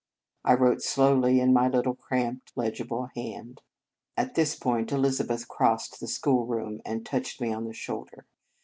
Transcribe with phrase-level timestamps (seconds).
[0.43, 3.61] "I wrote slowly in my little, cramped, legible hand.
[4.17, 7.53] At this point Elizabeth crossed the 83 In Our Convent Days schoolroom, and touched me
[7.53, 8.25] on the shoulder.